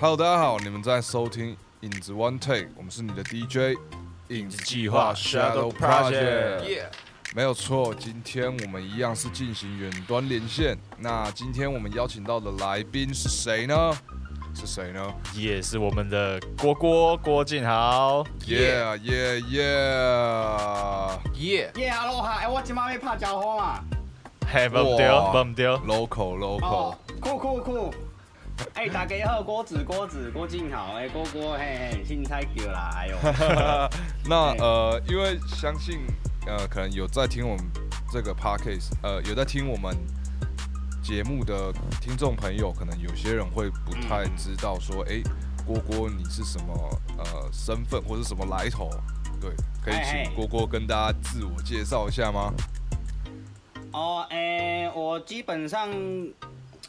[0.00, 3.78] Hello，大家好，你们在收听影子 One Take，我们是你的 DJ
[4.28, 6.86] 影子计划 Shadow Project，
[7.34, 10.78] 没有错，今天我们一样是进行远端连线。
[10.96, 13.92] 那今天我们邀请到的来宾是谁呢？
[14.54, 15.14] 是谁呢？
[15.34, 18.24] 也是我们的郭郭郭靖豪。
[18.46, 22.38] Yeah yeah yeah 耶耶哈！
[22.40, 23.84] 哎，我今晚要拍招呼嘛。
[24.50, 27.94] 嘿，不丢不丢，local local 哦，酷酷酷！
[28.74, 33.16] 哎，大家好，郭子郭子郭靖好，哎，郭郭嘿嘿，新菜叫啦，哎呦，
[34.28, 36.00] 那呃，因为相信
[36.46, 37.64] 呃，可能有在听我们
[38.10, 39.94] 这个 podcast，呃，有在听我们
[41.02, 45.22] 节目的听众朋友，可能有些人会不太知道说，哎、
[45.66, 48.90] 郭郭你是什么呃身份或是什么来头？
[49.40, 49.50] 对，
[49.82, 52.52] 可以请郭郭跟大家自我介绍一下吗？
[53.92, 55.88] 哦，哎，我基本上，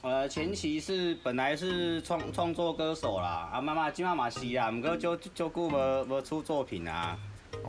[0.01, 7.15] 呃，前期是本来是创创作歌手啦，啊，妈妈今妈嘛是啊，唔过就就顾无无出作品啊，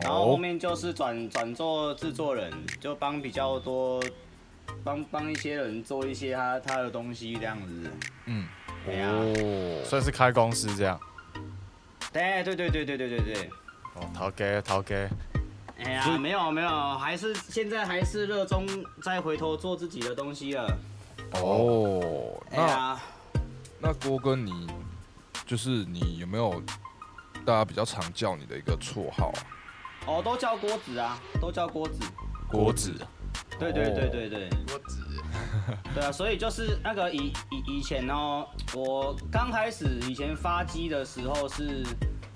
[0.01, 4.03] 然后后面就是转转做制作人，就帮比较多，
[4.83, 7.91] 帮帮一些人做一些他他的东西这样子，
[8.25, 8.47] 嗯，
[8.83, 10.99] 对啊哦，算是开公司这样。
[12.11, 13.49] 对对对对对对对对。
[13.93, 15.07] 哦，陶哥陶哥，
[15.77, 18.67] 哎呀，没有没有，还是现在还是热衷
[19.03, 20.67] 再回头做自己的东西了。
[21.41, 22.99] 哦，那哎，
[23.79, 24.67] 那郭哥你
[25.45, 26.61] 就是你有没有
[27.45, 29.29] 大家比较常叫你的一个绰号？
[29.29, 29.39] 啊？
[30.05, 31.99] 哦，都叫郭子啊，都叫郭子。
[32.49, 32.93] 郭子，
[33.57, 35.01] 对对对对对，郭子，
[35.95, 41.83] 对啊，所以就是那个以以以前哦，我刚开始以前发机的时候是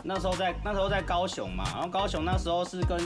[0.03, 2.97] 那时候在那时候在高雄嘛，然后高雄那时候是跟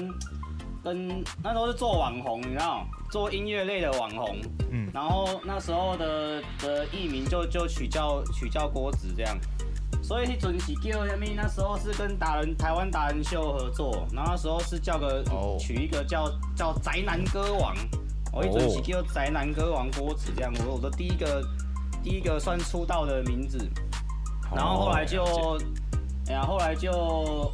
[0.84, 4.90] 跟那时候是做网红，你知道，做音乐类的网红，嗯。
[4.94, 9.38] 然后那时候的的艺名就就取叫取叫郭子这样，
[10.02, 11.26] 所以那阵是叫什么？
[11.36, 15.58] 那时候是跟达人台湾达人秀合作，然后那时候是叫个、哦。
[15.60, 17.76] 取一个叫叫宅男歌王，
[18.32, 21.44] 我一阵是叫宅男歌王郭子这样，我我的第一个
[22.02, 23.70] 第一个算出道的名字，
[24.56, 25.24] 然后后来就。
[26.32, 26.90] 哎呀，后来就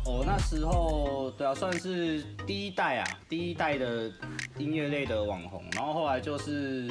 [0.06, 4.12] 哦、那时候对啊，算是第一代啊，第一代的
[4.60, 5.64] 音乐类的网红。
[5.74, 6.88] 然后后来就是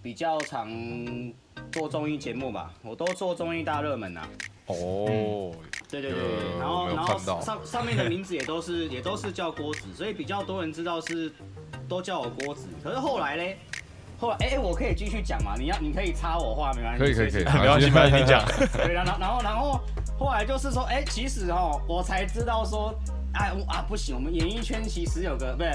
[0.00, 0.70] 比较常
[1.72, 4.28] 做综艺节目吧，我都做综艺大热门啊。
[4.66, 5.50] 哦，
[5.90, 6.20] 对对对
[6.60, 11.32] 然后然后上上面的名字也都是也都是叫郭子，所以比较多人知道是
[11.88, 12.68] 都叫我郭子。
[12.84, 13.58] 可是后来嘞，
[14.20, 15.56] 后来哎、哎我可以继续讲嘛？
[15.58, 18.46] 你要你可以插我话没关系，可以可以可以，没关系，没关系，你讲。
[18.74, 19.80] 对，然后然后然后
[20.18, 22.92] 后来就是说，哎、其实哦，我才知道说，
[23.34, 25.70] 哎啊不行，我们演艺圈其实有个不是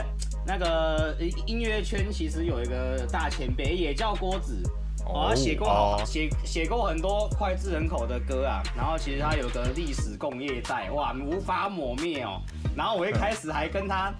[0.45, 4.61] 那个音音乐圈其实有一个大前辈，也叫郭子。
[5.05, 12.41] 哦，他写过写写过很多脍炙人口的歌啊，然后其实他有个历史共业在，哇，无法抹灭哦。
[12.73, 14.13] 然后我一开始还跟他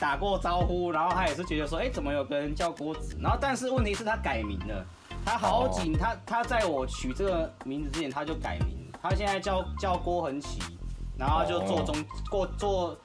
[0.00, 3.14] 打过招呼，然后他也是觉得说，哎、怎么有个人叫郭子？
[3.20, 4.86] 然后但是问题是他改名了，
[5.22, 10.60] 他好几、他他在我取这个名字之前他就改名，他现在叫叫郭恒奇，
[11.18, 12.96] 然后就做宗过做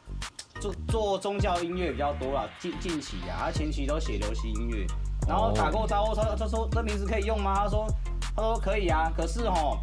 [0.59, 4.85] 做做宗教音乐比较多啦，近近期啊，他前期都写流行音乐，
[5.27, 7.53] 然后打过招呼，他他说这名字可以用吗？
[7.55, 7.87] 他说
[8.35, 9.77] 他说可以啊，可是哦，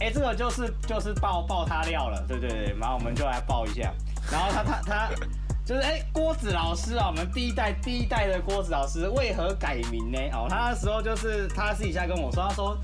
[0.00, 3.92] 哎、这个就是就是爆爆他料了，对对对，然后我们就来爆一下，
[4.30, 5.10] 然后他他他。
[5.68, 10.18] 就是哎，郭子老师啊，我们第一代第一代的郭子老师为何改名呢？
[10.32, 12.74] 哦，他那时候就是他私底下跟我说，他说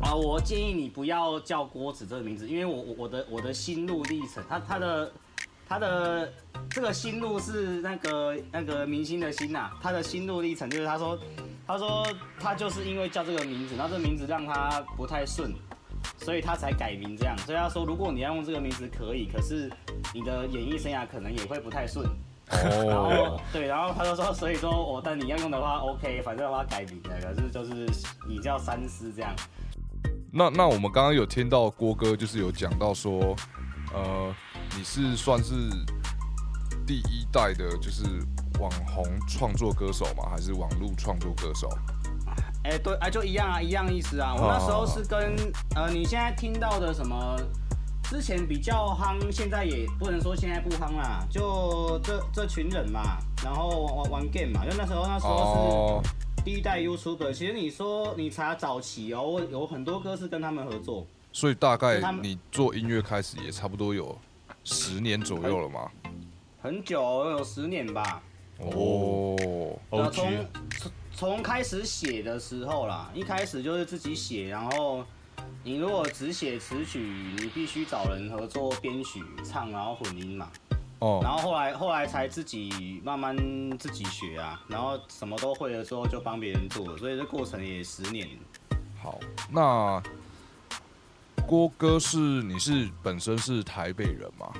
[0.00, 5.12] 啊，我建议你不要叫郭子这个名字，因为我我我的我的心路历程，他他的
[5.68, 6.32] 他的
[6.70, 11.18] 这个心路是那个那个明星的心呐、他的心路历程就是他说
[11.66, 12.06] 他说
[12.40, 15.52] 他就是因为叫这个名字，然后这个名字让他不太顺，
[16.18, 17.36] 所以他才改名这样。
[17.38, 19.70] 所以他说，如果你要用这个名字可以，可是
[20.14, 22.08] 你的演艺生涯可能也会不太顺。
[22.50, 27.86] 然后哦，对，然后他就说，所以说我但你要用的话，OK，反正我要改名的，可是就是
[28.28, 29.32] 你叫三思这样。
[30.32, 33.34] 那那我们刚刚有听到郭哥就是有讲到说，
[33.92, 34.34] 呃，
[34.76, 35.54] 你是算是
[36.86, 38.04] 第一代的，就是
[38.60, 40.28] 网红创作歌手吗？
[40.30, 41.68] 还是网络创作歌手？
[42.62, 44.34] 哎、对，啊，就一样啊，一样意思啊。
[44.36, 45.34] 我那时候是跟
[45.74, 47.36] 呃，你现在听到的什么，
[48.04, 56.10] 之前比较夯，现在也不能说现在不夯啦，就这这群人嘛，然后玩玩玩 game 嘛，因为那时候那时候哦，是
[56.44, 57.32] 第一代 YouTuber。
[57.32, 61.06] 其实你说你查早期哦，我有很多歌是跟他们合作。
[61.32, 64.16] 所以大概你做音乐开始也差不多有
[64.64, 65.90] 十年左右了嘛？
[66.60, 68.22] 很久，有十年吧。
[68.58, 69.78] 哦，
[70.12, 70.46] 从
[71.14, 75.04] 从开始写的时候啦，一开始就是自己写，然后
[75.62, 77.00] 你如果只写词曲，
[77.38, 80.50] 你必须找人合作编曲、唱，然后混音嘛。
[81.00, 83.36] 哦，然后后来后来才自己慢慢
[83.78, 88.28] 自己学啊，然后什么都会了之后就帮别人做，所以这过程也十年。
[89.02, 89.18] 好，
[89.50, 90.02] 那
[91.46, 94.52] 郭哥是你是本身是台北人吗？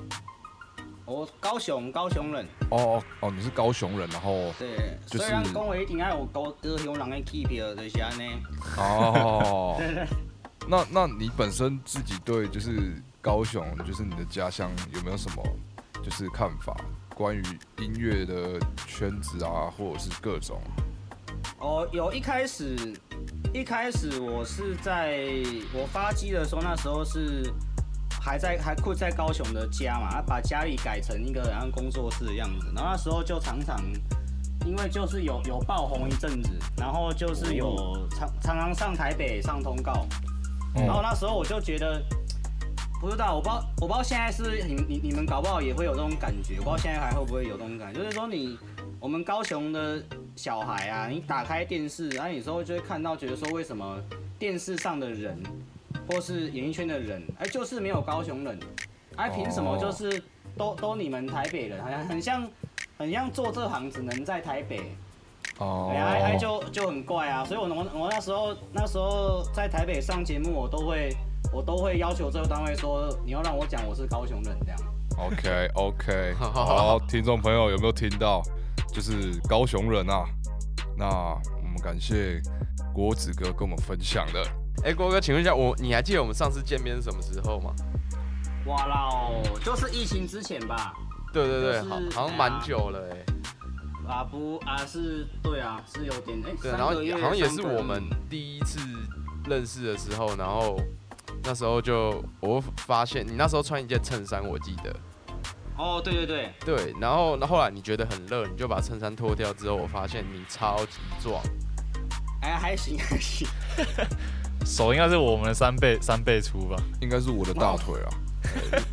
[1.04, 8.30] 我高雄高雄人，哦哦哦，你是高雄人，然后对，就是虽然讲话一定爱有高高雄人的气票，就是安尼。
[8.78, 9.76] 哦，
[10.68, 15.42] 那那你本身自己对就是高雄，就是你的家乡有没有什么
[16.02, 16.76] 就是看法？
[17.14, 17.42] 关于
[17.78, 20.60] 音乐的圈子啊，或者是各种
[21.58, 22.76] 哦，有一开始，
[23.52, 25.18] 一开始我是在
[25.74, 27.52] 我发机的时候，那时候是
[28.20, 33.80] 还在还困在高雄的家嘛，把家里改成一个然后工作室的样子，然后那时候就常常。
[34.66, 40.06] 因为就是有有爆红一阵子，然后就是有常常常上台北上通告，
[40.76, 42.00] 嗯然后那时候我就觉得，
[43.00, 48.58] 不知道，我不知道，我不知道现在是你你你们搞不好也会有这种感觉，我不知道现在还会不会有这种感觉，就是说你
[49.00, 50.02] 我们高雄的
[50.36, 53.98] 小孩啊，你打开电视，然啊，有时候就会看到，觉得说为什么
[54.38, 55.42] 电视上的人，
[56.06, 58.58] 或是演艺圈的人，哎，就是没有高雄人，
[59.16, 59.78] 哎，凭什么？
[59.78, 60.22] 就是
[60.56, 62.46] 都都你们台北人，好像很像
[62.98, 64.92] 很像做这行只能在台北，
[65.58, 65.90] 哦。
[65.94, 71.16] 哎哎就就很怪啊，所以我我我那时候那时候在台北上节目，我都会
[71.52, 74.78] 我都会要求这个单位说，你要让我讲我是高雄人这样。
[75.18, 78.42] OK OK， 好，听众朋友有没有听到？
[78.92, 80.24] 就是高雄人啊。
[80.96, 82.40] 那我们感谢
[82.92, 84.42] 郭子哥跟我们分享的。
[84.84, 87.72] 哎，郭哥，请问一下，我你还记得我们上次见面是什么时候吗？
[88.66, 90.94] 哇啦哦，就是疫情之前吧？
[91.32, 93.24] 对对对，就是好，好像蛮久了哎。
[94.08, 98.80] 啊不啊是，对啊是有点哎，对，然后好像也是我们第一次
[99.46, 100.76] 认识的时候，然后
[101.42, 104.94] 那时候就我发现你那时候穿一件衬衫，我记得。
[105.76, 111.42] 哦对对对，对，然后那后来你觉得很热，你就把衬衫脱掉之后，我发现你超级壮。
[112.42, 113.46] 哎还行 还行，
[114.64, 116.76] 手应该是我们的三倍三倍粗吧？
[117.00, 118.08] 应该是我的大腿啊。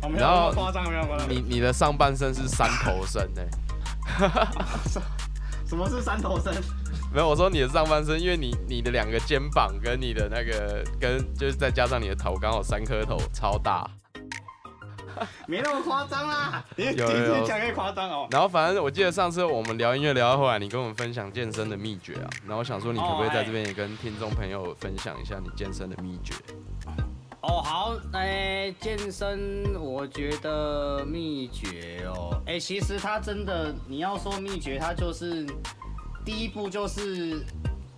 [0.02, 1.28] 哦然后夸张没有那么夸张。
[1.28, 3.42] 你你的上半身是三头身呢、
[5.66, 6.54] 什么是三头身？
[7.12, 13.88] 没有，我说你的上半身，因为你你的两个肩膀跟你的那个跟就是再加上你的头，刚好三颗头，超大。
[15.48, 18.28] 没那么夸张啦，你有有有你讲越夸张哦。
[18.30, 26.34] 然后反正我记得上次我们聊音乐聊到后来，你跟我们分享健身的秘诀啊，然后我想说你可不可以在这边也跟听众朋友分享一下你健身的秘诀？
[27.40, 35.44] 哦，好，哎、健身，我觉得秘诀哦，哎、其实它真的，你要说秘诀，它就是
[36.28, 37.42] 第一步就是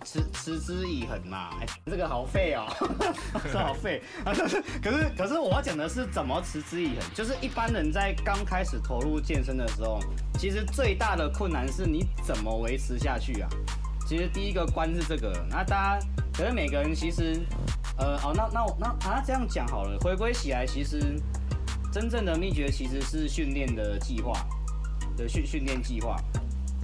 [0.05, 1.49] 持持之以恒嘛。
[1.59, 2.65] 哎、这个好废哦，
[3.51, 4.01] 这好废。
[4.23, 4.47] 可
[4.89, 9.99] 是可是我要讲的是怎么持之以恒，就是一般人在刚开始投入健身的时候，
[10.39, 13.49] 其实最大的困难是你怎么维持下去啊。
[14.07, 17.41] 其实第一个关是这个，那大家可是每个人其实，
[17.97, 21.19] 呃，哦，那那我那啊这样讲好了，回归起来，其实
[21.91, 24.31] 真正的秘诀其实是训练的计划
[25.17, 26.15] 的训训练计划。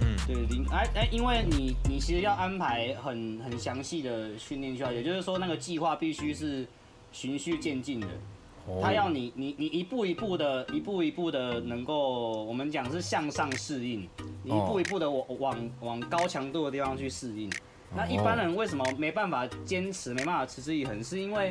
[0.00, 6.66] 嗯，对，零哎哎，因为你你其实要安排很很详细的训练计划，也就是说那个计划必须是
[7.12, 8.06] 循序渐进的。
[8.06, 14.06] 哦他要你你你一步一步的，一步一步的能够，我们讲是向上适应，
[14.42, 17.50] 你一步一步的往往往高强度的地方去适应。
[17.96, 21.48] 那一般人为什么没办法坚持，没办法持之以恒，是因为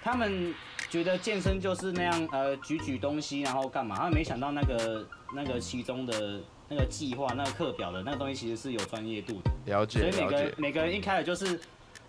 [0.00, 0.54] 他们
[0.88, 3.96] 觉得健身就是那样，呃，举举东西然后干嘛？
[3.96, 6.40] 他们没想到那个那个其中的
[6.72, 9.50] 那个计划、那个课表的那个东西其实是有专业度的。
[9.66, 11.60] 了解所以每个人，每个人一开始就是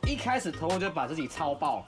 [0.08, 1.86] 一开始投入就把自己超爆，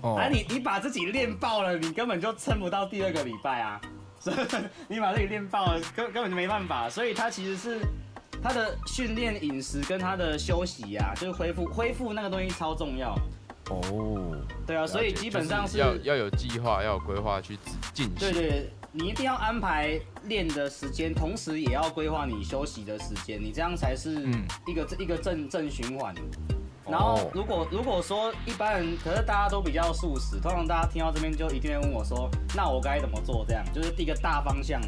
[0.00, 3.80] 哦哎、你你把自己练爆了，你根本就撑不到第二个礼拜啊！
[4.18, 4.36] 所以
[4.88, 6.88] 你把自己练爆了，根根本就没办法。
[6.88, 7.80] 所以他其实是
[8.42, 13.14] 他的训练、饮食跟他的休息呀、就是恢复恢复那个东西超重要。
[13.70, 17.58] 哦，对啊，所以基本上就是要要有计划，要有规划去
[17.92, 18.14] 进行。
[18.14, 26.14] 对对，你一定要安排练的时间，同时也要规划你休息的时间，你这样才是嗯一个、一个正正循环。
[26.88, 33.44] 然后哦如果如果说一般人，可是大家都比较素食，通常大家听到这边就一定会问我说，那我该怎么做？
[33.46, 34.80] 这样就是第一个大方向。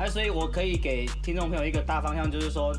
[0.00, 2.74] 哎，所以我可以给听众朋友一个大方向，就是说，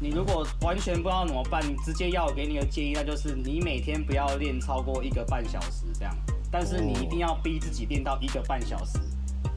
[0.00, 6.16] 你如果完全不知道怎么办，你直接要我给你的建议，那就是你每天不要练超过一个半小时这样，
[6.50, 8.98] 但是你一定要逼自己练到一个半小时。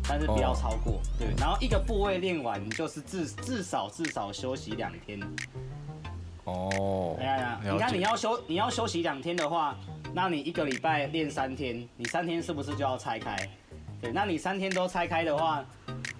[0.08, 5.20] 但是不要超过，对，然后一个部位练完，你就是至至少至少休息两天，
[6.44, 9.78] 哦哎，呀呀，你看你要休你要休息两天的话，
[10.14, 13.38] 那你一个礼拜练三天，你三天是不是就要拆开？
[14.02, 15.64] 对，那你三天都拆开的话，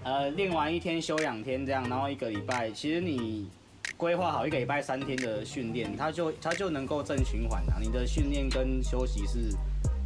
[0.04, 3.50] 呃，练完一天休两天这样，然后一个礼拜，其实你
[3.98, 7.78] 规划好一个礼拜三天的训练，它就它就能够正循环啊。
[7.82, 9.58] 你的训练跟休息是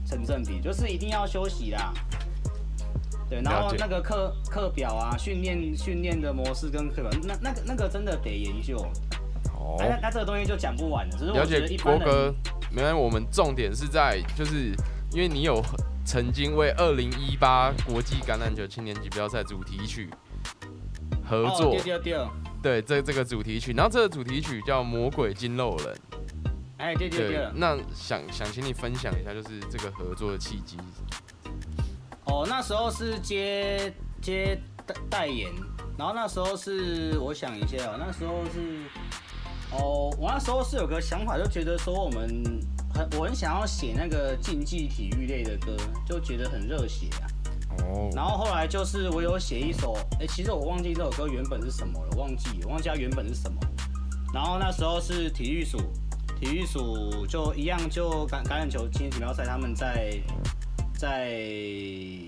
[0.08, 1.94] 成正比，就是一定要休息啦。
[3.30, 8.78] 对，然后那个课课表啊，训练训练的模式跟课表，那那个那个真的得研究。
[9.54, 9.78] 哦。
[9.80, 12.36] 哎、那那这个东西就讲不完了，只是我了解一般人郭哥，
[12.72, 14.76] 没关系，我们重点是在就是
[15.12, 15.60] 因为你有
[16.06, 20.10] 曾经为二零一八国际橄榄球青年级标赛主题曲
[21.28, 22.28] 合作，哦、对对对，
[22.62, 25.88] 对这这个主题曲，然后这个主题曲叫《魔鬼金肉人》，
[26.78, 27.30] 哎对对。
[27.30, 30.78] 对，那想想请你分享一下，就是这个合作的契机。
[32.26, 35.50] 哦，那时候是接接代代言，
[35.98, 38.80] 然后那时候是我想一下哦，那时候是
[39.72, 42.44] 哦，我那时候是有个想法，就觉得说我们
[42.94, 47.28] 很我很想要写那个竞技体育类的歌，就觉得很热血啊。
[47.84, 53.60] 哦，然后后来就是我有写一首，哎，其实我忘记这首歌原本是什么了，忘记了忘记它原本是什么。
[54.34, 55.78] 然后那时候是体育署，
[56.40, 60.12] 体育署就一样就橄橄榄球青年锦标赛他们在
[60.98, 61.38] 在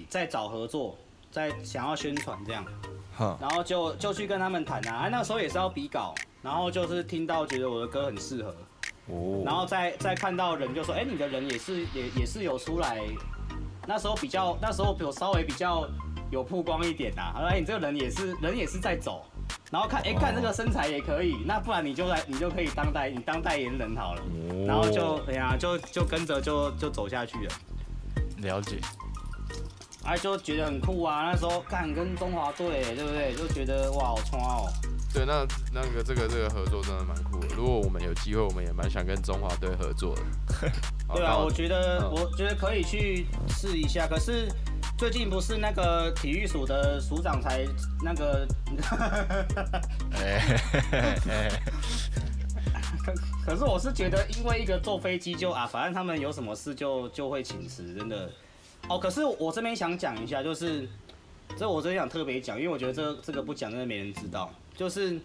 [0.10, 0.98] 在找合作，
[1.32, 2.66] 在想要宣传这样，
[3.18, 8.56] 哼，然后就就去跟他们谈啊，哎那时候也是要比稿，然后就是听到觉得我的歌很适合，
[9.08, 13.02] 哦，然后再再看到人就说，哎、你的人也是也也是有出来，
[13.88, 15.88] 那时候比较那时候有稍微比较
[16.30, 19.26] 有曝光一点呐、啊，哎、你这个人也是人也是在走，
[19.72, 24.22] 然后看哎、看这个身材也可以，那不然你就来你就可以当代你当代言人好了，
[24.66, 27.54] 然后就哎呀就就跟着就就走下去了。
[28.38, 28.80] 了解。
[30.04, 31.30] 哎，就觉得很酷啊！
[31.32, 33.34] 那时候看跟中华队，对不对？
[33.36, 34.72] 就觉得哇，好冲哦！
[35.14, 37.48] 对，那那个这个这个合作真的蛮酷的。
[37.58, 40.22] 如果我们有机会，我们也蛮想跟中华队合作的。
[41.14, 44.08] 对啊，我觉得、嗯我觉得可以去试一下。
[44.08, 44.48] 可是
[44.98, 47.66] 最近不是那个体育署的署长才
[48.02, 48.48] 那个，
[53.46, 58.30] 可是我是觉得，因为一个坐飞机就啊，反正他们有什么事就就会请辞，真的。
[58.90, 60.88] 哦，可是我这边想讲一下，就是
[61.58, 64.52] 这我这边想特别讲，因为我觉得这这个不讲真的没人知道。
[64.76, 65.20] 就是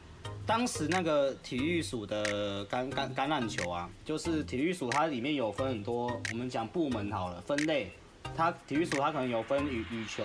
[0.47, 7.93] 当时那个体育署的橄橄橄榄球啊，就是体育署它里面有分很多，我们讲部门好了，分类。
[8.35, 10.23] 它体育署它可能有分羽羽球、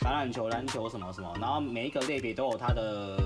[0.00, 3.18] 橄榄球、篮球什么什么，然后每一个类别都有它的，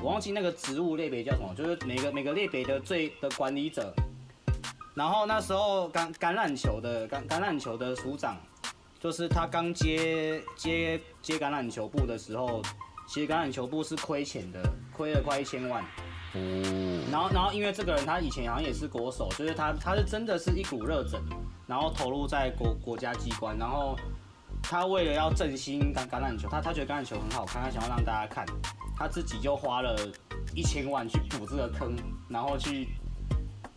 [0.00, 3.92] 我忘记那个职务类别叫什么，就是每个每个类别的最的管理者。
[4.94, 8.36] 然后那时候橄橄榄球的橄橄榄球的署长，
[8.98, 12.62] 就是他刚接接接橄榄球部的时候，
[13.08, 14.60] 其实橄榄球部是亏钱的，
[14.92, 15.82] 亏了快一千万。
[16.34, 21.20] 哦，然后，然后因为这个人他以前好像也是国手，就是他他是真的是一股热忱，
[21.66, 23.96] 然后投入在国国家机关，然后
[24.62, 28.44] 他为了要振兴橄橄榄球，他他觉得橄榄球很好看，他想要让大家看，
[28.98, 29.96] 他自己就花了
[30.54, 31.94] 一千万去补这个坑，
[32.28, 32.88] 然后去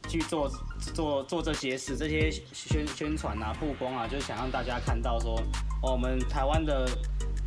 [0.07, 0.49] 去做
[0.93, 5.39] 做做这些事，这些宣宣传啊、曝光啊，就是想让大家看到说，
[5.83, 6.89] 哦，我们台湾的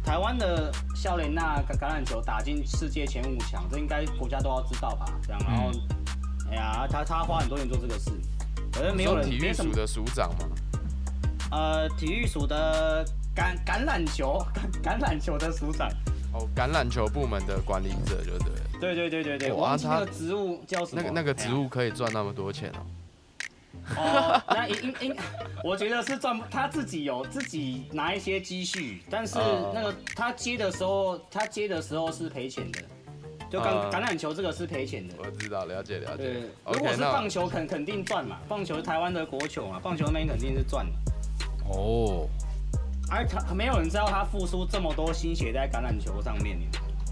[0.05, 5.07] 台湾的笑莲娜橄榄球打进世界前五强，这应该国家都要知道吧？
[5.23, 5.71] 这样，然后，
[6.51, 8.13] 哎呀，他他花很多年做这个事，
[8.73, 10.49] 可是没有人体育署的署长嘛，
[11.51, 13.05] 呃，体育署的
[13.35, 14.39] 橄橄榄球
[14.81, 15.91] 橄榄球的署长，
[16.35, 18.61] 哦，橄榄球部门的管理者，就对了。
[18.81, 21.01] 对对对对对，我哇他忘记那个职务叫什么？
[21.01, 22.85] 那个那个职务可以赚那么多钱哦。
[23.97, 25.17] 哦，那应应应，
[25.63, 32.81] 我觉得是赚不，他自己有自己拿一些积蓄，但是哦那个他接的时候，他接的时候是赔钱的，
[33.51, 35.15] 就橄哦橄榄球这个是赔钱的。
[35.19, 36.41] 我知道，了解了对解。，
[36.73, 40.93] 如果是棒球肯肯定赚嘛，棒球台湾的国球嘛，棒球那边肯定是赚的，
[41.69, 42.27] 哦，
[43.11, 46.59] 而他没有人知道他付出这么多心血在橄榄球上面，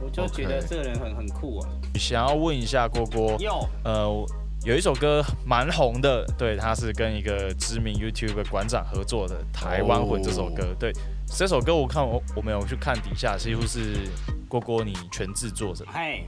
[0.02, 1.68] 我就觉得这个人很很酷啊。
[1.94, 4.26] 想要问一下郭郭，哟，呃，
[4.64, 10.64] 有一首歌蛮红的，对，他是跟一个知名 YouTube 馆长合作的《台湾魂》这首歌。
[10.64, 10.92] 哦对，
[11.26, 14.08] 这首歌我看我我没有去看底下，几乎是
[14.48, 15.84] 郭郭你全制作的。
[15.92, 16.24] 嘿，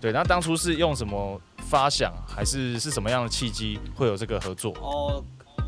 [0.00, 4.72] 对，那当初是用什么发想，还是是什么样的契机会有这个合作？
[4.80, 5.24] 哦，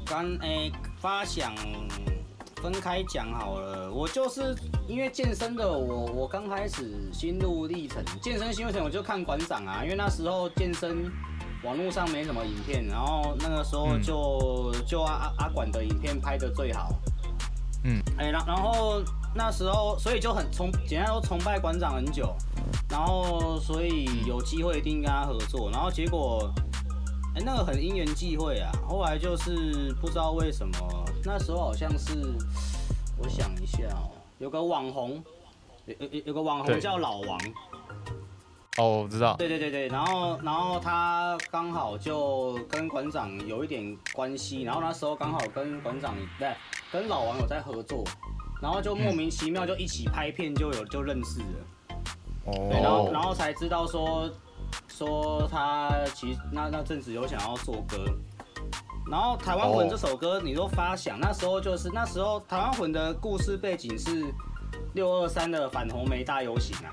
[0.06, 1.54] 刚诶、发想
[2.64, 3.92] 分开讲好了。
[3.92, 4.56] 我就是
[4.88, 11.12] 因为健身的我，我刚开始心路历程，健身心路历程我就看馆长啊，因为那时候健身
[11.62, 16.88] 网络上没什么影片，然后那个时候嗯就、就阿阿阿管的影片拍的最好。
[17.84, 19.02] 嗯，哎、然然后
[19.34, 22.34] 那时候所以就很崇，简单说崇拜馆长很久，
[22.88, 26.50] 然后所以有机会一定跟他合作，然后结果
[27.36, 28.70] 哎、那个很因缘际会啊。
[28.88, 32.12] 后来就是不知道为什么，那时候好像是，
[33.18, 35.22] 我想一下哦、有个网红，
[35.86, 37.38] 有有有个网红叫老王，
[38.78, 46.54] 哦，我知道，对对对对，然后然后他刚好就跟馆长有一点关系，然后那时候刚好跟馆长对
[46.92, 48.04] 跟老王有在合作，
[48.62, 51.46] 然后就莫名其妙就一起拍片就有就认识了。
[52.46, 54.30] 对，然后然哦，后才知道说
[54.88, 58.04] 说他其实那那阵子有想要做歌，
[59.10, 64.24] 然后《台湾魂》哦这首歌你都发想，那时候就是那时候《台湾魂》的故事背景是
[64.94, 66.90] 六二三的反红梅大游行啊，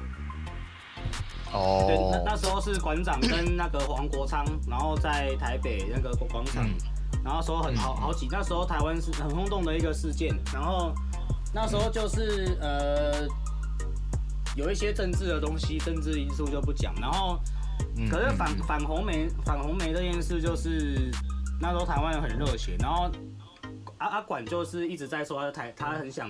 [1.53, 1.83] 哦。
[1.87, 6.73] 对，那哦，那时候是馆长跟那个黄国昌，然后在台北那个广场，嗯。
[7.23, 10.91] 然后说很好好几，那时候台湾是很轰动的一个事件，然后
[11.53, 13.27] 那时候就是呃
[14.55, 17.39] 有一些政治的东西，政治因素就不讲，然后
[17.97, 18.63] 嗯可是反嗯。
[18.67, 21.11] 反红梅反红梅这件事就是
[21.59, 23.09] 那时候台湾人很热血，然后
[23.97, 26.29] 阿阿管就是一直在说他台他很想，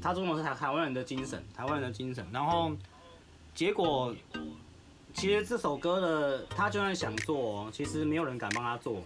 [0.00, 2.72] 他中的是台台湾人的精神，台湾人的精神，然后
[3.54, 4.14] 结果
[5.14, 9.02] 其实这首歌的他就算想做哦，其实没有人敢帮他做，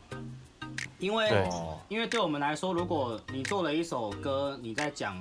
[0.99, 1.49] 因为
[1.89, 5.17] 因为对我们来说，如果你做了一首歌，你在讲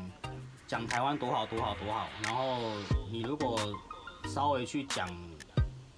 [0.68, 2.58] 讲台湾多好多好多好，然后
[3.12, 3.60] 你如果
[4.28, 5.08] 稍微去讲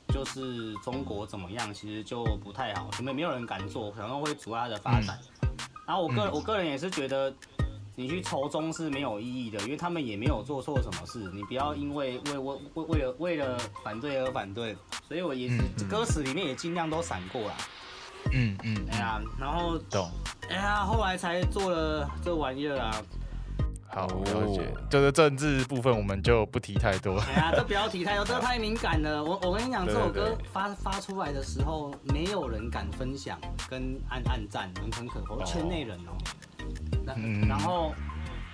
[0.09, 5.19] 就是中国怎么样，其实就不太好，因为没有人敢做，可能会阻碍它的发展。
[5.85, 7.33] 然后我个我个人也是觉得。
[7.99, 17.55] 你去仇中是没有意义的，因为他们也没有做错什么事，你不要因为为为为为了为了反对而反对，所以我也是、嗯嗯歌词里面也尽量都闪过啦。
[18.33, 20.11] 嗯嗯，哎呀，然后懂，
[20.47, 23.01] 哎呀，后来才做了这玩意儿啊！
[23.89, 27.17] 好哦了解，就是政治部分我们就不提太多。
[27.19, 29.23] 哎呀，这不要提太多，这个太敏感了。
[29.23, 33.39] 我我跟你讲，这首歌发发出来的时候，没有人敢分享
[33.69, 36.11] 跟按按赞，很很可怕，圈内人哦。
[37.05, 37.93] 那嗯然后，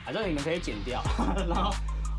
[0.06, 1.02] 反正你们可以剪掉，
[1.50, 1.74] 然后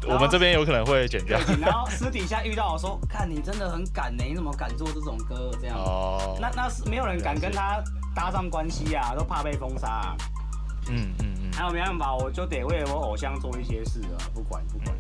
[0.09, 1.39] 我们这边有可能会剪掉。
[1.61, 5.79] 然后私底下遇到我说，看你真的很敢呢，你怎么敢做这种歌这样？
[5.79, 7.81] 哦，那那是没有人敢跟他
[8.15, 10.17] 搭上关系啊，都怕被封杀啊。
[10.91, 11.44] 嗯嗯嗯。
[11.57, 14.95] 还有没办法，我就得为我偶像做一些事啊，不管不管。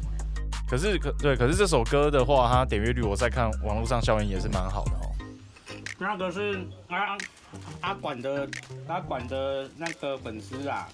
[0.68, 5.10] 可是可对，可是这首歌的话，它点阅率我在看网络上效应也是蛮好的哦。
[5.98, 7.16] 那个是阿
[7.80, 8.48] 阿管的
[8.88, 10.88] 阿管的那个粉丝啊，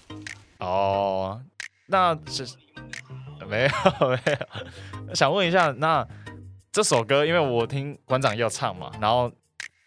[0.59, 1.41] 哦，
[1.87, 2.45] 那是
[3.47, 4.17] 没有没
[5.07, 6.07] 有， 想问一下，那
[6.71, 9.31] 这首歌，因为我听馆长要唱嘛，然后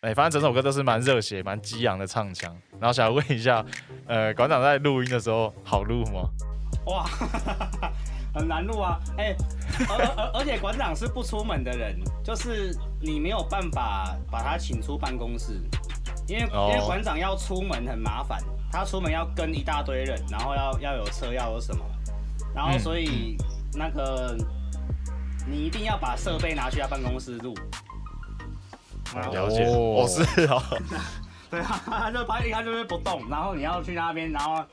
[0.04, 3.64] 哎、反正整首歌都是蛮热血、蛮激昂的唱腔，然后想问一下，
[4.06, 6.28] 呃，馆长在录音的时候好录吗？
[6.84, 7.04] 哇，
[8.34, 9.00] 很难录啊！
[9.16, 9.34] 哎、
[9.88, 15.58] 而而而且馆长是不出门的人，就是你没有办法把他请出办公室，
[16.28, 18.38] 因为、哦因为馆长要出门很麻烦，
[18.70, 21.82] 他出门要跟一大堆人，然后要要有车，要有什么，
[22.54, 23.38] 然后嗯所以
[23.72, 24.36] 那个
[25.48, 27.54] 你一定要把设备拿去他办公室录。
[29.20, 30.02] 了解，哦。
[30.02, 30.62] 哦是哦，
[31.50, 34.64] 对啊，他就他他就是不动，然后你要去那边，然后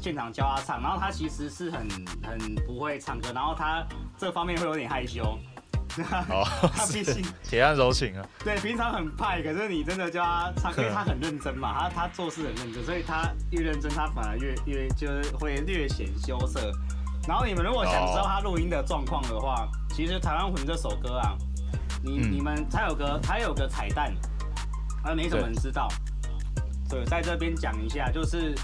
[0.00, 1.88] 现场教他唱，然后他其实是很
[2.22, 3.84] 很不会唱歌，然后他
[4.16, 5.38] 这方面会有点害羞。
[6.30, 16.72] 哦 他毕竟铁汉柔情啊，对平常很派，可是你真的教他唱，因为他很认真嘛，他他做事很认真，所以他越认真，他反而越越就是会略显羞涩。
[17.26, 21.36] 然后你们如果想知道他录音的状况的话，其实《台湾魂》这首歌啊，
[22.02, 24.14] 你、嗯你们才有个它有个彩蛋，
[25.04, 25.88] 而没什么人知道。
[26.88, 28.54] 对，在这边讲一下，就是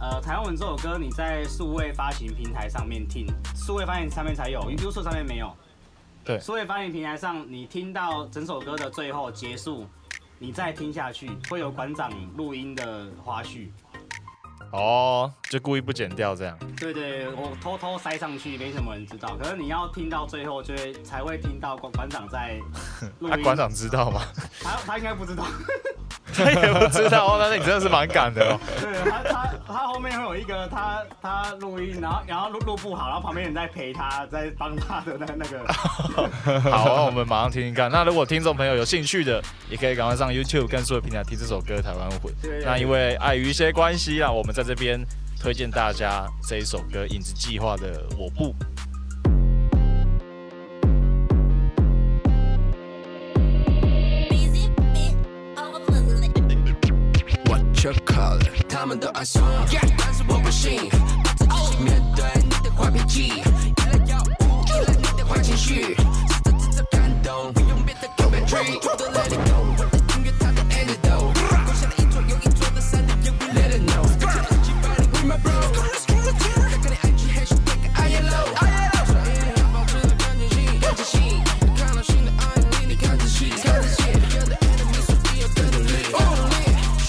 [0.00, 5.54] 呃，《台湾文》这首歌你在数位发行平台上面听，数位发行上面才有，YouTube 上面没有。
[6.24, 9.86] 对数位发行平台上，你听到整首歌的最后结束，
[10.38, 13.68] 你再听下去，会有馆长录音的花絮。
[14.76, 19.34] 哦，就故意不剪掉这样，对对，我偷偷塞上去，没什么人知道。
[19.40, 22.60] 可是你要听到最后，就会才会听到馆馆长在
[23.18, 23.34] 录音。
[23.34, 24.20] 那 馆长知道吗？
[24.62, 25.44] 他他应该不知道。
[26.34, 28.60] 他也不知道哦，那你真的是蛮赶的哦。
[28.80, 35.64] 对他他他后面会有一个他他录音，然后然后录录不好，然后旁边人在陪他，在帮他的那那个。
[36.70, 37.90] 好，那我们马上听听看。
[37.90, 42.32] 那如果听众朋友有兴趣的，也可以赶快上 YouTube 跟所有平台听这首歌《台湾魂》。
[42.42, 45.00] 对那因为碍于一些关系啊，我们在这边
[45.40, 48.52] 推荐大家这一首歌《影子计划》的《我不》。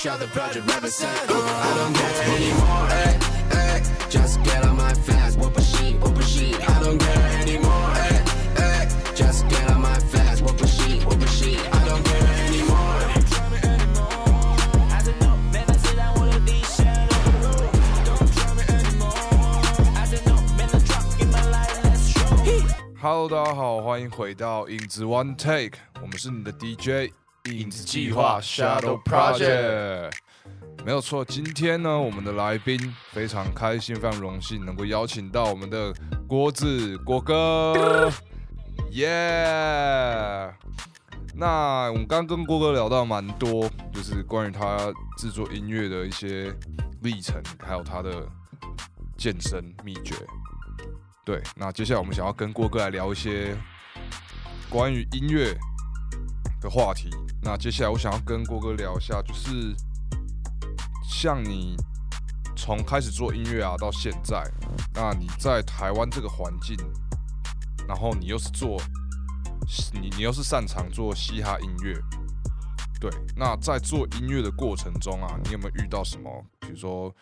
[0.07, 1.19] shout the project ever since.
[1.19, 3.19] I don't uh, care anymore, eh,
[3.59, 4.09] eh.
[4.09, 6.55] Just get on my fast, whoop a sheet, whoop a sheet.
[6.69, 8.23] I don't care anymore, eh,
[8.55, 8.89] eh.
[9.13, 11.59] Just get on my fast, whoop a sheet, whoop a sheet.
[11.59, 12.85] I don't care anymore.
[22.99, 27.11] Hello，大家好，欢迎回到影子 One Take，我们是你的 DJ
[27.51, 30.11] 影子计划 Shadow Project。
[30.85, 32.79] 没有错，今天呢，我们的来宾
[33.11, 35.93] 非常开心，非常荣幸能够邀请到我们的
[36.27, 38.09] 郭子郭哥，
[38.91, 40.53] 耶！
[41.35, 44.77] 那我们刚跟郭哥聊到蛮多，就是关于他
[45.17, 46.53] 制作音乐的一些
[47.01, 48.25] 历程，还有他的
[49.17, 50.15] 健身秘诀。
[51.25, 53.53] 对，那接下来我们想要跟郭哥来聊一些
[54.69, 55.53] 关于音乐
[56.61, 57.09] 的话题。
[57.41, 59.75] 那接下来我想要跟郭哥聊一下，就是
[61.03, 61.75] 像你
[62.55, 64.43] 从开始做音乐啊到现在，
[64.93, 66.75] 那你在台湾这个环境，
[67.87, 68.81] 然后你又是做
[69.93, 71.93] 你你又是擅长做嘻哈音乐，
[72.99, 77.13] 对，那在做音乐的过程中啊，你有没有遇到什么，比如说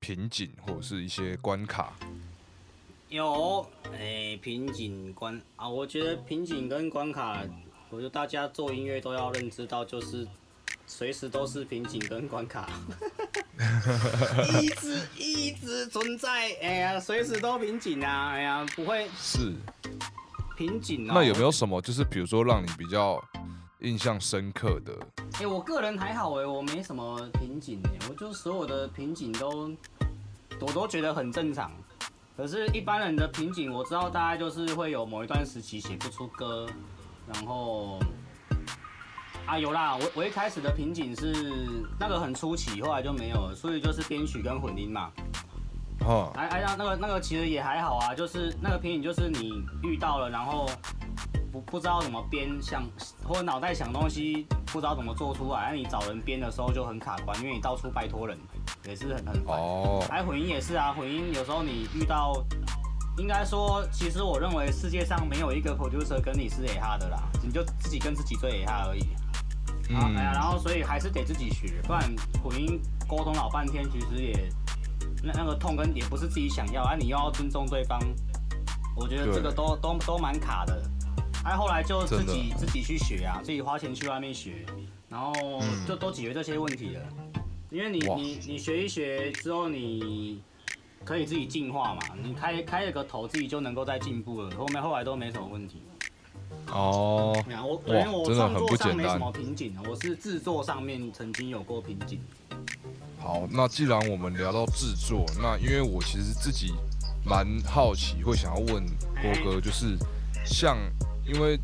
[0.00, 1.92] 瓶颈或者是一些关卡？
[3.08, 7.42] 有，哎、瓶颈关啊，我觉得瓶颈跟关卡，
[7.90, 10.26] 我觉得大家做音乐都要认知到，就是
[10.86, 12.68] 随时都是瓶颈跟关卡，
[14.60, 19.54] 一直一直存在，哎呀，随时都瓶颈啊，哎呀，不会是，
[20.56, 21.12] 瓶颈哦。
[21.14, 23.22] 那有没有什么就是比如说让你比较
[23.80, 24.92] 印象深刻的？
[25.40, 29.70] 哎、我个人还好哎、我没什么瓶颈哎，我就所有的瓶颈都，
[30.60, 31.70] 我都觉得很正常。
[32.36, 36.68] 可是，一般人的瓶颈，我知道大概就是会有某一段时期写不出歌，
[37.32, 37.98] 然后
[39.46, 41.32] 啊有啦，我我一开始的瓶颈是
[41.98, 45.10] 那个很初期，后来就没有了，所以就是编曲跟混音嘛。
[46.00, 50.68] 哦，哎哎，那那个那个其实也还好啊，就是那个瓶颈就是你遇到了，然后
[51.50, 52.84] 不不知道怎么编，想
[53.24, 58.38] 或者脑袋想东西不知道怎么做出来，那你找人编的时候就很卡关，因为你到处拜托人，
[58.84, 59.58] 也是很很烦。
[59.58, 62.34] 哦，哎混音也是啊，混音有时候你遇到，
[63.18, 69.02] 应该说，其实我认为世界上没有一个 producer 跟你是 A 哈的啦，你就自己跟自己对 A 哈而已。
[69.94, 72.02] 啊，哎呀，然后所以还是得自己学，不然
[72.42, 74.48] 混音沟通老半天，其实也
[75.22, 77.98] 那那个痛跟也不是自己想要，啊，你又要尊重对方，
[78.96, 80.82] 我觉得这个都都都蛮卡的。
[81.44, 84.66] 哎、后来就自己自己去学啊，自己花钱去外面学，
[85.08, 85.32] 然后
[85.86, 87.02] 就都解决这些问题了。
[87.70, 90.42] 因为你你你学一学之后，你
[91.06, 94.50] 可以自己进化嘛，你开开了个头，自己就能够再进步了。
[94.56, 95.80] 后面后来都没什么问题。
[96.72, 97.32] 哦，
[97.86, 102.20] 我因为我真的很创作不简单上没什么瓶颈，我是制作上面曾经有过瓶颈。
[103.20, 106.74] 好，那既然我们聊到制作，那因为我其实自己
[107.24, 108.84] 蛮好奇，会想要问
[109.22, 109.96] 郭哥，就是
[110.44, 110.76] 像
[111.24, 111.56] 因为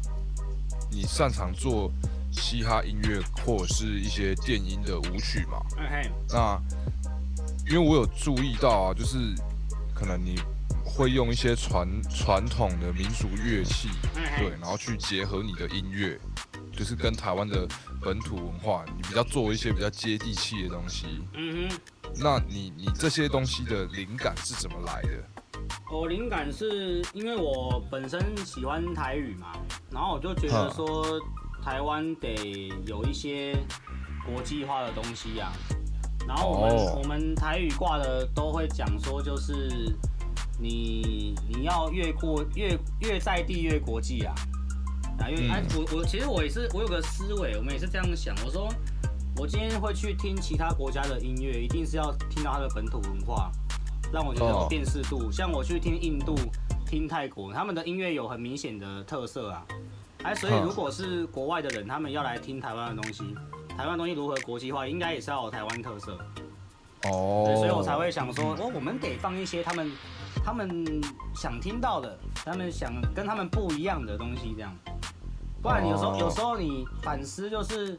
[0.88, 1.90] 你擅长做
[2.30, 5.60] 嘻哈音乐或者是一些电音的舞曲嘛，
[6.28, 6.60] 那
[7.68, 9.34] 因为我有注意到啊，就是
[9.94, 10.36] 可能你
[10.84, 13.88] 会用一些传传统的民俗乐器，
[14.38, 16.18] 对然后去结合你的音乐，
[16.72, 17.66] 就是跟台湾的
[18.00, 21.06] 本土文化，你比较做一些比较接地气的东西。
[21.34, 21.80] 嗯哼。
[22.20, 25.24] 那你你这些东西的灵感是怎么来的？
[25.90, 29.52] 我灵感是因为我本身喜欢台语嘛，
[29.90, 31.18] 然后我就觉得说
[31.64, 33.56] 台湾得有一些
[34.26, 35.50] 国际化的东西呀、
[36.26, 39.94] 然后我们、哦我们台语挂的都会讲说，就是
[40.60, 44.34] 你你要越过越越在地越国际啊。
[45.18, 48.34] 啊，因为、嗯哎，我我其实我也是，我有个思维，我们也是这样想。
[48.44, 48.68] 我说，
[49.36, 53.52] 我今天会去听其他国家的音乐，一定是要听到它的本土文化，
[54.12, 55.30] 让我觉得有哦辨识度。
[55.30, 56.34] 像我去听印度、
[56.86, 59.66] 听泰国，他们的音乐有很明显的特色啊。
[60.22, 63.22] 哎，所以嗯如果是国外的人，他们要来听台湾的东西，
[63.76, 66.18] 台湾东西如何国际化，应该也是要有台湾特色。
[67.04, 69.90] 哦对，所以我才会想说，哦，我们得放一些他们
[70.44, 71.00] 他们
[71.34, 74.72] 想听到的，他们想跟他们不一样的东西，这样。
[75.60, 77.98] 不然有时候、哦有时候你反思就是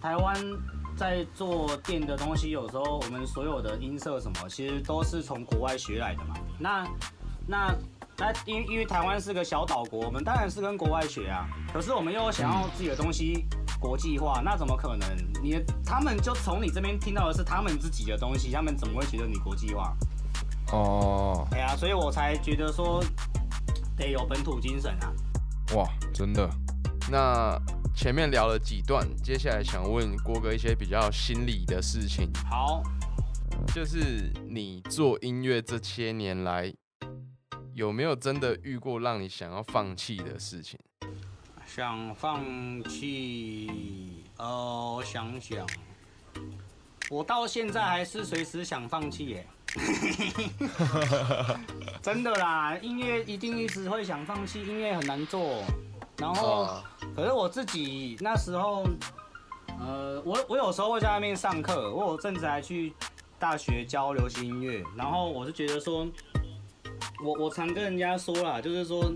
[0.00, 0.36] 台湾
[0.96, 6.34] 在做电的东西，有时候我们所有的音色什么，其实都是从国外学来的嘛。
[6.58, 6.86] 那
[7.46, 7.74] 那
[8.16, 11.46] 那因为因为台湾是个小岛国，我们当然是跟国外学啊。
[11.72, 13.44] 可是我们又想要自己的东西
[13.84, 15.06] 国际化，那怎么可能？
[15.42, 19.94] 你他们就从你这边听到的是他们自己的东西，他们怎么会觉得你国际化？
[20.72, 23.04] 哦，哎呀，所以我才觉得说
[23.94, 25.12] 得有本土精神啊。
[25.74, 26.48] 哇，真的，
[27.10, 27.60] 那
[27.94, 32.82] 前面聊了几段，接下来想问郭哥一些比较心理的事情，好，
[33.74, 36.72] 就是你做音乐这些年来，
[37.74, 40.80] 有没有真的遇过让你想要放弃的事情？
[41.74, 42.40] 想放
[42.84, 45.66] 弃，哦，我想想，
[47.10, 49.46] 我到现在还是随时想放弃耶。
[52.00, 55.64] 真的啦，音乐一定一直会想放弃，音乐很难做。
[56.16, 56.84] 然后，哦
[57.16, 58.84] 可是我自己那时候，
[59.80, 62.92] 呃，我我有时候会在外面上课，我有阵子还去
[63.36, 66.06] 大学教流行音乐，然后我是觉得说，
[67.24, 69.12] 我我常跟人家说啦，就是说，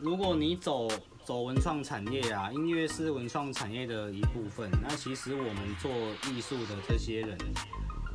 [0.00, 0.88] 如果你走
[1.24, 5.90] 走文创产业啊，音乐是文创产业的一部分，那其实我们做
[6.30, 7.38] 艺术的这些人，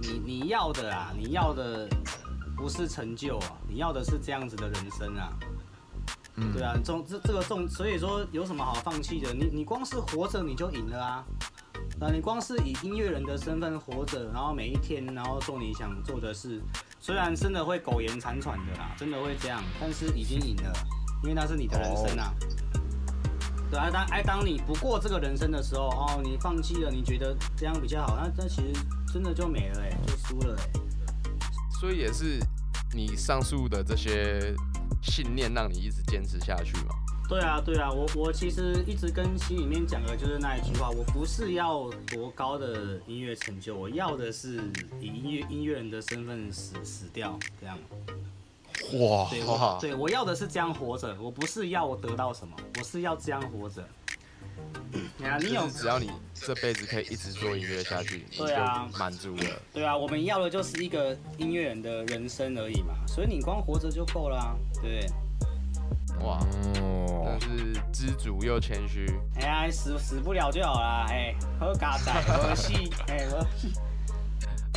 [0.02, 1.88] 你你要的啊，你要的
[2.56, 5.32] 不是成就啊，你要的是这样子的人生啊。
[6.40, 9.34] 嗯对啊，这种这这个重，所以说有什么好放弃的？
[9.34, 11.26] 你你光是活着你就赢了啊！
[12.00, 16.62] 那你光是以音乐人的身份活着，然后每一天，然后做你想做的事，
[17.00, 20.72] 虽然真的会苟延残喘的啦，真的会这样，但是已经赢了，
[21.24, 22.32] 因为那是你的人生啊。
[23.70, 28.74] 对啊，当哎当你不过这个人生的时候，哦，你放弃了，你觉得这样比较好，那那其实
[29.12, 30.80] 真的就没了哎、就输了哎、
[31.80, 32.40] 所以也是
[32.94, 34.56] 你上述的这些
[35.02, 36.96] 信念让你一直坚持下去嘛？
[37.28, 44.62] 对啊，对啊，我我其实一直跟心里面讲的就是那一句话，我不是要多高的音乐成就，我要的是
[45.02, 47.78] 以音乐音乐人的身份死死掉，这样。
[48.94, 53.84] 哇，对，哇我对我要的是这样活着，我不是要我得到什么，我是要这样活着。
[55.22, 59.44] 哎呀，你有只要你这辈子可以一直做音乐下去，你对啊满足了。
[59.74, 66.26] 对啊，我们要的就是一个音乐人的人生而已嘛，所以你光活着就够了、啊，对不对？
[66.26, 66.40] 哇，
[67.24, 69.06] 但，是知足又谦虚。
[69.36, 73.74] 哎呀，死死不了就好啦，哎，喝嘎仔，喝戏，哎，喝戏。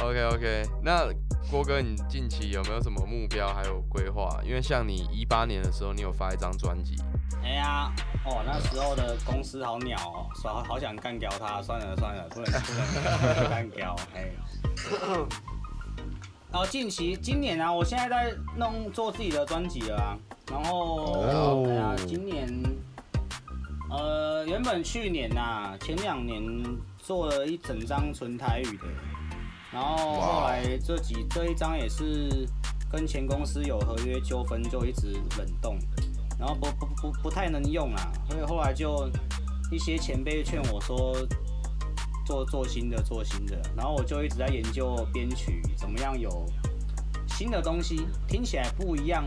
[0.03, 1.09] OK OK，那
[1.51, 4.41] 郭哥，你近期有没有什么目标还有规划？
[4.45, 6.97] 因为像你一八年的时候，你有发一张专辑，
[7.43, 7.93] 哎呀，
[8.25, 14.31] 哦，那时候的公司好鸟哦，耍好想干掉他，算了算了，不能不能干掉， 哎。
[16.51, 20.19] 然后，近期今年啊，我现在在弄做自己的专辑了啊，
[20.51, 22.49] 然后，哦哎呀，今年，
[23.91, 26.43] 呃，原本去年呐、前两年
[26.99, 28.85] 做了一整张纯台语的，
[29.72, 32.46] 然后后来这几这一张也是
[32.90, 35.78] 跟前公司有合约纠纷，就一直冷冻。
[36.38, 39.11] 然后不不不不太能用啦，所以后来就
[39.70, 41.14] 一些前辈劝我说
[42.24, 46.46] 做做新的做新的，然后我就一直在研究编曲怎么样有
[47.28, 49.22] 新的东西，听起来不一样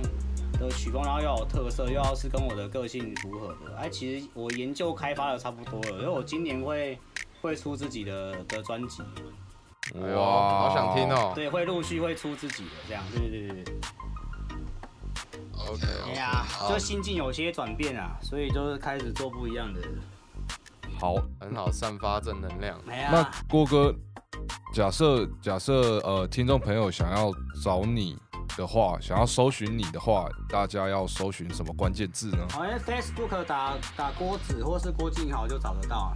[0.53, 3.77] 的曲风，然后又有特色，又要是跟我的个性符合的。
[3.77, 6.97] 哎，其实我研究开发的差不多了，因为我今年会
[7.43, 9.03] 会出自己的的专辑，
[9.95, 11.33] 哎呦，好想听哦。
[11.35, 13.75] 对，会陆续会出自己的这样，对对对对。
[15.67, 19.81] OK，哎呀，就心境有些转变啊，所以就是开始做不一样的。
[20.99, 22.79] 好，很好，散发正能量。
[22.89, 23.93] 哎那，郭哥，
[24.73, 28.17] 假设假设呃，听众朋友想要找你
[28.57, 32.45] 的话，想要搜寻你的话，大家要搜寻什么关键字呢？
[32.51, 36.13] 好像 Facebook 打打郭子或是郭靖豪就找得到啊。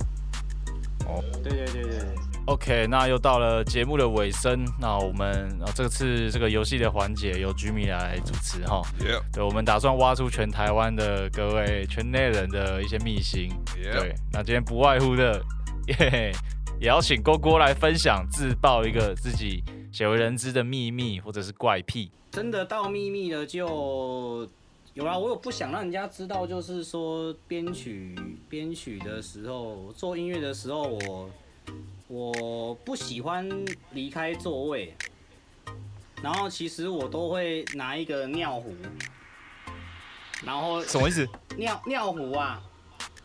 [1.05, 2.15] 哦，对对对对对，
[2.47, 8.81] OK，那又到了节目的尾声，那我们啊这次这个游戏的环节由 Jimmy 来主持哈。
[9.01, 13.49] 耶对，我们打算挖出全台湾的各位圈内人的一些秘辛。
[13.83, 15.43] 耶对，那今天不外乎的，
[15.87, 16.31] 耶，
[16.79, 22.09] 也要请郭郭来分享自曝一个自己鲜为人知的秘密或者是怪癖。
[22.31, 24.49] 真的到秘密了就
[24.93, 25.17] 有啦。
[25.17, 28.15] 我有不想让人家知道，就是说编曲
[28.47, 31.29] 编曲的时候，做音乐的时候，我
[32.07, 33.49] 我不喜欢
[33.91, 34.95] 离开座位，
[36.23, 38.75] 然后其实我都会拿一个尿壶，
[40.45, 41.27] 然后什么意思？
[41.57, 42.61] 尿尿壶啊，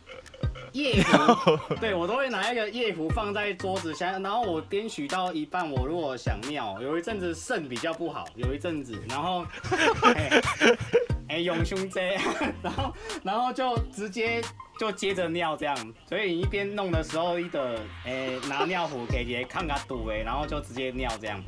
[0.73, 9.45] 夜壶，对我都会拿一个夜壶放在桌子下，然后我编曲到一半，我如果想尿，有一阵子肾比较不好，有一阵子，然后，
[11.29, 12.17] 哎、哎永胸这，
[12.61, 14.41] 然后然后就直接
[14.77, 15.75] 就接着尿这样，
[16.07, 21.41] 所以你一边弄的时候，一的哎、拿尿壶给爷看个堵哎，然后就直接尿这样。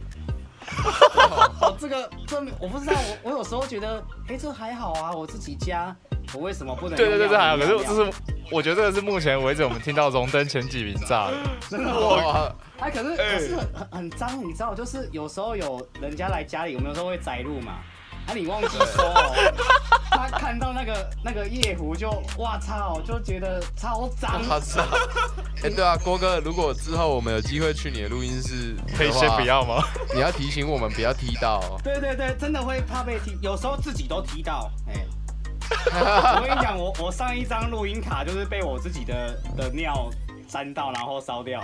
[1.61, 5.95] 哦，这个这我不知道，我我有时候觉得，哎、这还好啊，我自己家，
[6.33, 6.97] 我为什么不能？
[6.97, 7.57] 对对对，这还好。
[7.57, 8.11] 可是这是是
[8.51, 11.37] 我觉得这个是目前为止我们听到荣登前几名炸的。
[11.69, 17.81] 真的 哇，哎，可是可是很很很脏，你知道，就是有时候有人家来家里，我们有时候会载入嘛，
[18.27, 19.35] 啊，你忘记说哦，
[20.09, 24.41] 他看到那个那个夜壶就，哇操，就觉得超脏。
[25.63, 29.83] 哎，对啊，郭哥，如果之后我们有机会去你的录音室，可以先不，要吗？
[30.13, 31.79] 你要提醒我们不要踢到哦。
[31.83, 35.05] 对对对，真的会怕被踢，有时候自己都踢到，哎。
[36.37, 40.07] 我跟你讲，我我上一张录音卡就是被我自己的的尿
[40.47, 41.61] 沾到，然后烧掉。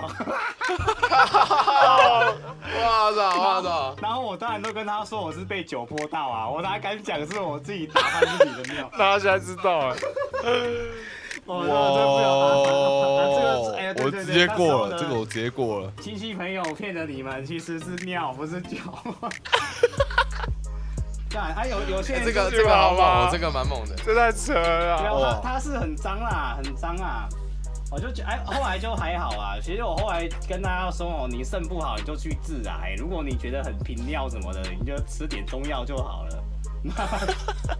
[2.81, 3.95] 哇操哇操！
[4.01, 8.89] 然后我当然都跟他说我是被酒泼到啊，我哪敢讲是我自己打翻自己的尿。
[8.97, 11.57] 大家现在知道，啊这
[13.41, 15.91] 个是哎呀对我直接过了，这个我直接过了。
[16.01, 18.77] 亲戚朋友骗了你们，其实是尿，不是酒。
[21.29, 23.95] 干，还有有些人这个这个好猛好吗哦，这个蛮猛的。
[24.05, 25.11] 这太扯了没啊。
[25.11, 27.27] 有他他是很脏啦，很脏啊。
[27.91, 29.59] 我就觉哎，后来就还好啊。
[29.61, 32.79] 其实我后来跟大家说哦，你肾不好你就去治啊。
[32.81, 36.43] 哎如果你觉得很频尿什么的，你就吃点中药就好了。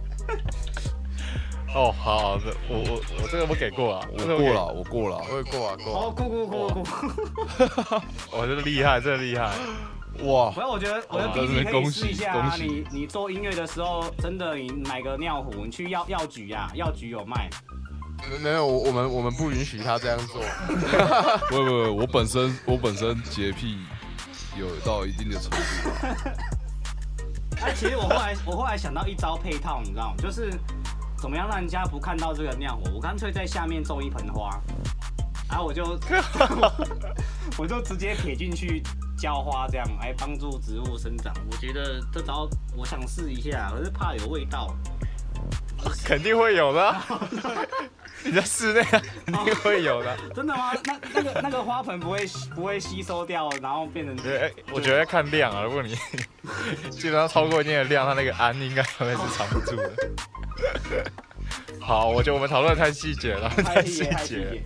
[1.74, 5.16] 哦，好我我我这个我给过了，我过了，我过了。
[5.30, 6.12] 我也过啊过哦，啊。
[6.14, 6.84] 哭哭哭哭。
[8.30, 9.50] 我这个厉害，真的厉害。
[10.24, 12.54] 哇不，要，我觉得我觉得哦 B 真 B 可以试一下啊。
[12.58, 17.48] 你你做音乐的时候，真的你买个尿壶，你去药药局呀，药局有卖。
[18.42, 20.42] 没有，我我们我们不允许他这样做。
[21.48, 23.78] 不不不，我本身我本身洁癖
[24.58, 25.56] 有到一定的程度
[25.90, 26.16] 啊。
[27.62, 30.16] 哎，其实我后来我后来想到一招配套，你知道吗？
[30.18, 30.50] 就是
[31.16, 34.60] 怎么样让人家不看到这个尿火，我干脆在下面种一盆花，
[35.48, 35.98] 然后我就
[37.56, 38.82] 我就直接撇进去
[39.16, 41.32] 浇花，这样来帮助植物生长。
[41.50, 44.74] 我觉得这招我想试一下，可是怕有味道。
[46.04, 47.04] 肯定会有的啊。
[48.24, 50.16] 你在室内啊肯定会有的。
[50.34, 50.72] 真的吗？
[50.84, 55.62] 那那个那个花盆不会不会吸收掉，然后变成 对，哎我觉得要看量啊。
[55.62, 55.94] 如果你
[56.90, 59.92] 基本上超过一定的量，它那个氨应该会是藏不住的。
[61.80, 64.62] 好，我觉得我们讨论得太细节了，太细节。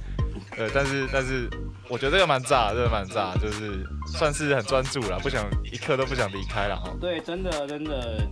[0.55, 1.49] 对，但是但是
[1.88, 6.90] 我觉得这个蛮炸的，这个蛮炸，就是算是很专注了，不想一刻都不想离开了哈。
[7.01, 8.27] 对，真的真的，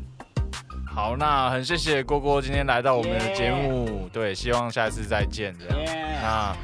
[0.94, 5.80] 好，那很谢谢郭郭今天来到我们的节目对，希望下次再见这样。
[5.80, 6.56] 耶、那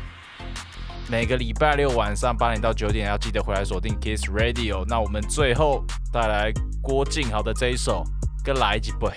[1.11, 4.85] 每个礼拜六晚上八点到九点要记得回来锁定 Kiss Radio。
[4.87, 8.05] 那我们最后带来郭靖豪的这一首
[8.45, 9.09] 《跟来一起背》。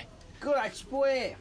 [0.44, 1.38] 过来一杯。